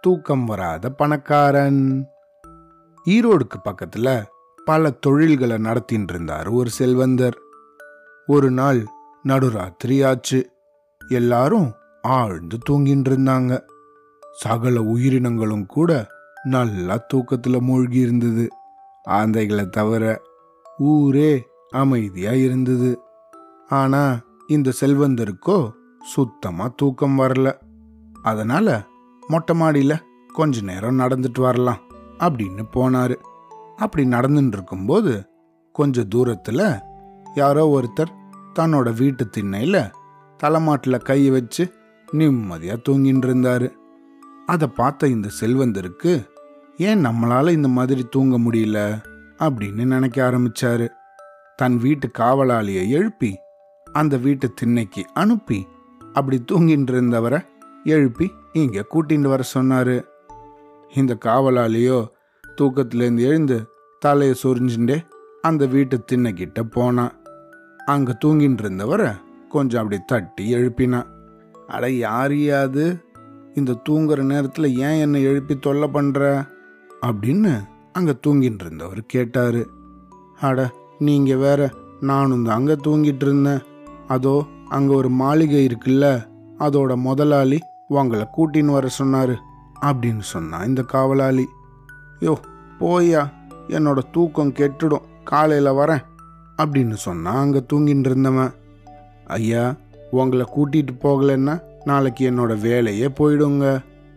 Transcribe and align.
தூக்கம் 0.00 0.44
வராத 0.44 0.90
பணக்காரன். 0.90 2.06
ஈரோடுக்கு 3.06 3.56
பக்கத்துல 3.64 4.24
பல 4.64 4.90
தொழில்களை 4.90 5.56
நடத்தின்னு 5.56 6.08
இருந்தார் 6.08 6.48
ஒரு 6.48 6.70
செல்வந்தர். 6.70 7.38
ஒரு 8.26 8.50
நாள் 8.50 8.84
நடுராத்திரி 9.28 10.06
ஆச்சு. 10.06 10.52
எல்லாரும் 11.08 11.72
ஆழ்ந்து 12.02 12.58
தூங்கின்னு 12.70 13.08
இருந்தாங்க 13.08 13.60
சகல 14.32 14.80
உயிரினங்களும் 14.80 15.66
கூட 15.66 16.06
நல்லா 16.44 17.06
தூக்கத்துல 17.14 17.60
மூழ்கி 17.60 17.98
இருந்தது 17.98 18.48
ஆந்தைகளை 19.08 19.68
தவிர 19.68 20.22
ஊரே 20.78 21.46
அமைதியா 21.70 22.32
இருந்தது. 22.32 22.98
ஆனா 23.68 24.20
இந்த 24.46 24.72
செல்வந்தருக்கோ 24.80 25.72
சுத்தமாக 26.00 26.72
தூக்கம் 26.76 27.18
வரல. 27.18 27.52
அதனால் 28.22 28.86
மொட்டை 29.28 29.56
மாடியில் 29.56 30.02
கொஞ்ச 30.32 30.60
நேரம் 30.60 30.98
நடந்துட்டு 30.98 31.40
வரலாம் 31.40 31.78
அப்படின்னு 32.18 32.62
போனார். 32.72 33.14
அப்படி 33.76 34.08
நடந்துட்டு 34.08 34.52
இருக்கும்போது 34.52 35.28
கொஞ்ச 35.72 36.04
தூரத்தில் 36.04 36.74
யாரோ 37.34 37.80
ஒருத்தர் 37.80 38.14
தன்னோட 38.58 38.96
வீட்டு 38.96 39.28
திண்ணையில் 39.28 39.90
தலைமாட்டில் 40.36 40.98
கை 40.98 41.30
வச்சு 41.30 41.72
நிம்மதியாக 42.10 42.80
தூங்கின்னு 42.88 43.26
இருந்தாரு. 43.26 43.72
அதை 44.46 44.68
பார்த்த 44.68 45.06
இந்த 45.06 45.28
செல்வந்தருக்கு 45.40 46.26
ஏன் 46.76 47.06
நம்மளால் 47.06 47.50
இந்த 47.50 47.68
மாதிரி 47.68 48.06
தூங்க 48.10 48.38
முடியல? 48.38 49.02
அப்படின்னு 49.38 49.84
நினைக்க 49.84 50.30
ஆரம்பிச்சாரு. 50.30 50.88
தன் 51.56 51.76
வீட்டு 51.76 52.10
காவலாளியை 52.18 52.88
எழுப்பி 52.88 53.38
அந்த 53.92 54.16
வீட்டு 54.16 54.52
திண்ணைக்கு 54.52 55.04
அனுப்பி 55.14 55.66
அப்படி 56.12 56.36
தூங்கிட்டு 56.52 56.92
இருந்தவரை 56.94 57.40
எழுப்பி 57.84 58.26
இங்கே 58.52 58.82
கூட்டிட்டு 58.92 59.28
வர 59.32 59.42
சொன்னார். 59.42 59.96
இந்த 60.94 61.12
காவலாளியோ 61.24 61.98
தூக்கத்திலேருந்து 62.58 63.26
எழுந்து 63.30 63.58
தலையை 64.02 64.34
சொரிஞ்சுட்டே 64.42 64.98
அந்த 65.40 65.66
வீட்டு 65.66 65.96
திண்ணைக்கிட்ட 66.12 66.60
போனான் 66.70 67.14
அங்கே 67.84 68.12
தூங்கிட்டு 68.24 68.62
இருந்தவரை 68.64 69.10
கொஞ்சம் 69.48 69.80
அப்படி 69.82 69.98
தட்டி 70.06 70.44
எழுப்பினான் 70.54 71.08
அட 71.66 71.84
யாரையாது 72.06 72.84
இந்த 73.54 73.78
தூங்குற 73.88 74.20
நேரத்தில் 74.22 74.76
ஏன் 74.86 75.00
என்னை 75.00 75.20
எழுப்பி 75.22 75.54
தொல்லை 75.58 75.88
பண்ணுற 75.94 76.22
அப்படின்னு 77.06 77.52
அங்கே 77.92 78.14
தூங்கிட்டு 78.26 78.64
இருந்தவர் 78.66 79.00
கேட்டாரு. 79.06 79.62
அட 80.40 80.58
நீங்கள் 80.98 81.42
வேற 81.44 81.60
நானும் 82.00 82.44
அங்கே 82.56 82.76
தூங்கிட்டு 82.86 83.24
இருந்தேன். 83.26 83.62
அதோ 84.06 84.34
அங்கே 84.76 84.92
ஒரு 84.94 85.10
மாளிகை 85.20 85.60
இருக்குல்ல 85.68 86.06
அதோட 86.58 86.92
முதலாளி 87.06 87.58
உங்களை 87.98 88.24
கூட்டின்னு 88.36 88.76
வர 88.76 88.88
சொன்னார் 88.98 89.34
அப்படின்னு 89.88 90.24
சொன்னான் 90.32 90.66
இந்த 90.66 90.82
காவலாளி. 90.92 91.44
யோ 92.20 92.32
போயா 92.80 93.22
என்னோட 93.76 94.00
தூக்கம் 94.12 94.56
கெட்டுடும் 94.58 95.06
காலையில் 95.24 95.78
வரேன் 95.80 96.04
அப்படின்னு 96.62 96.96
சொன்னான் 97.06 97.40
அங்கே 97.42 97.60
தூங்கின்னு 97.72 98.08
இருந்தவன். 98.10 98.52
ஐயா 99.36 99.64
உங்களை 100.10 100.46
கூட்டிகிட்டு 100.56 100.94
போகலன்னா 101.02 101.54
நாளைக்கு 101.84 102.22
என்னோட 102.30 102.52
வேலையே 102.60 103.08
போயிடுங்க 103.18 103.66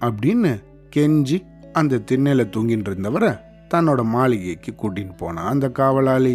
அப்படின்னு 0.00 0.52
கெஞ்சி 0.96 1.38
அந்த 1.72 2.02
திண்ணையில் 2.08 2.52
தூங்கிட்டு 2.54 2.90
இருந்தவரை 2.90 3.32
தன்னோட 3.74 4.00
மாளிகைக்கு 4.14 4.72
கூட்டின்னு 4.82 5.14
போனான் 5.16 5.50
அந்த 5.52 5.66
காவலாளி. 5.78 6.34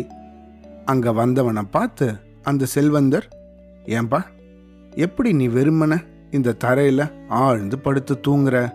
அங்கே 0.85 1.11
வந்தவனை 1.21 1.63
பார்த்து 1.71 2.07
அந்த 2.43 2.63
செல்வந்தர் 2.75 3.27
ஏன்பா? 3.85 4.23
எப்படி 4.95 5.33
நீ 5.33 5.47
வெறுமன 5.47 6.03
இந்த 6.31 6.51
தரையில் 6.51 7.27
ஆழ்ந்து 7.29 7.79
படுத்து 7.79 8.19
தூங்குற? 8.27 8.71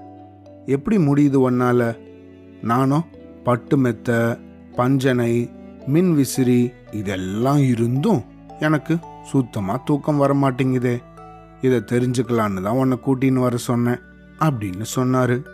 எப்படி 0.66 0.97
முடியுது 0.97 1.50
உன்னால? 1.50 1.98
நானும் 2.62 3.04
பட்டு 3.44 3.76
மெத்த 3.76 4.38
பஞ்சனை 4.76 5.50
மின் 5.87 6.15
விசிறி 6.15 6.70
இதெல்லாம் 6.91 7.59
இருந்தும் 7.59 8.25
எனக்கு 8.60 8.99
சுத்தமா 9.25 9.82
தூக்கம் 9.84 10.16
வர 10.16 10.34
மாட்டேங்குதே. 10.34 10.99
இதை 11.60 11.78
தெரிஞ்சுக்கலான்னு 11.78 12.62
தான் 12.62 12.76
உன்னை 12.76 12.99
கூட்டின்னு 13.06 13.41
வர 13.41 13.56
சொன்னேன் 13.56 13.99
அப்படின்னு 14.38 14.84
சொன்னாரு. 14.94 15.44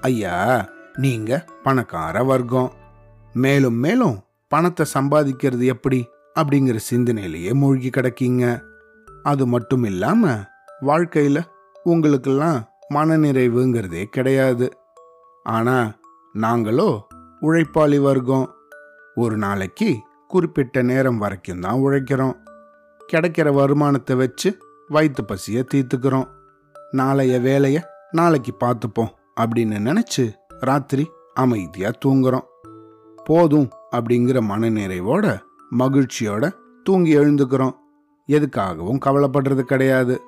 ஐயா 0.00 0.68
நீங்க 0.94 1.44
பணக்கார 1.62 2.24
வர்க்கம். 2.24 2.72
மேலும் 3.34 3.74
மேலும் 3.74 4.18
பணத்தை 4.48 4.86
சம்பாதிக்கிறது 4.94 5.64
எப்படி? 5.64 6.06
அப்படிங்கிற 6.34 6.78
சிந்தனையிலேயே 6.90 7.54
மூழ்கி 7.54 7.90
கிடக்கீங்க. 7.90 8.60
அது 9.22 9.46
மட்டும் 9.46 9.84
இல்லாம 9.84 10.36
வாழ்க்கையில 10.82 11.46
உங்களுக்கெல்லாம் 11.82 12.68
மனநிறைவுங்கிறதே 12.94 14.04
கிடையாது. 14.04 14.78
ஆனா 15.44 15.94
நாங்களோ 16.32 17.06
உழைப்பாளி 17.42 18.00
வர்க்கம். 18.00 18.54
ஒரு 19.14 19.36
நாளைக்கு 19.36 19.96
குறிப்பிட்ட 20.28 20.82
நேரம் 20.82 21.18
வரைக்கும் 21.18 21.60
தான் 21.60 21.80
உழைக்கிறோம். 21.80 22.36
கிடைக்கிற 23.12 23.54
வருமானத்தை 23.54 24.16
வச்சு 24.16 24.58
வயிற்று 24.88 25.24
பசியை 25.24 25.64
தீர்த்துக்கிறோம். 25.74 26.28
நாளைய 26.90 27.40
வேலையை 27.40 27.82
நாளைக்கு 28.10 28.56
பார்த்துப்போம் 28.60 29.08
அப்படின்னு 29.40 29.78
நினச்சி 29.88 30.32
ராத்திரி 30.48 31.10
அமைதியாக 31.34 31.98
தூங்குறோம். 32.04 32.46
போதும் 33.24 33.68
அப்படிங்கிற 33.96 34.40
மனநிறைவோட 34.40 35.38
மகிழ்ச்சியோட 35.78 36.50
தூங்கி 36.84 37.18
எழுந்துக்கிறோம். 37.18 37.72
எதுக்காகவும் 38.28 39.00
கவலைப்படுறது 39.06 39.60
கிடையாது 39.60 40.22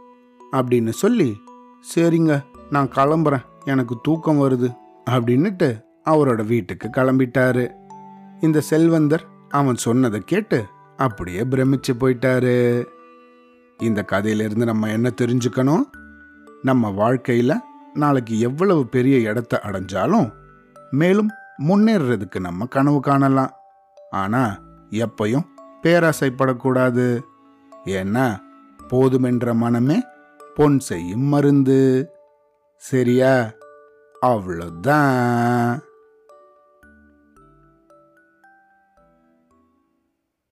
அப்படின்னு 0.53 0.89
சொல்லி 0.89 1.41
சரிங்க 1.95 2.45
நான் 2.71 2.89
கிளம்புறேன். 2.89 3.45
எனக்கு 3.65 3.97
தூக்கம் 4.03 4.41
வருது 4.41 4.77
அப்படின்னுட்டு 5.11 5.83
அவரோட 6.11 6.47
வீட்டுக்கு 6.47 6.89
கிளம்பிட்டாரு. 6.89 7.71
இந்த 8.41 8.61
செல்வந்தர் 8.61 9.27
அவன் 9.49 9.75
சொன்னதை 9.75 10.21
கேட்டு 10.21 10.67
அப்படியே 10.97 11.41
பிரமிச்சு 11.41 11.93
போயிட்டாரு. 11.93 12.85
இந்த 13.79 14.03
கதையிலிருந்து 14.03 14.65
நம்ம 14.65 14.89
என்ன 14.89 15.13
தெரிஞ்சுக்கணும்? 15.21 15.83
நம்ம 16.63 16.91
வாழ்க்கையில 16.91 17.57
நாளைக்கு 17.95 18.41
எவ்வளவு 18.41 18.87
பெரிய 18.87 19.19
இடத்த 19.19 19.61
அடைஞ்சாலும் 19.65 20.33
மேலும் 20.91 21.31
முன்னேறதுக்கு 21.69 22.41
நம்ம 22.41 22.65
கனவு 22.65 23.01
காணலாம். 23.01 23.51
ஆனா 24.11 24.59
எப்பையும் 24.91 25.45
பேராசைப்படக்கூடாது. 25.83 27.21
ஏன்னா 27.85 28.41
போதுமென்ற 28.89 29.55
மனமே 29.55 30.03
பொன் 30.55 30.79
செய்யும் 30.79 31.25
மருந்து. 31.25 32.11
சரியா? 32.77 33.53
அவ்வளோதான் 34.23 35.81